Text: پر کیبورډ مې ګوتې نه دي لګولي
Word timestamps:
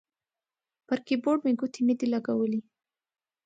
پر 0.87 0.97
کیبورډ 1.07 1.39
مې 1.45 1.53
ګوتې 1.59 1.81
نه 1.89 1.93
دي 1.99 2.07
لګولي 2.13 2.61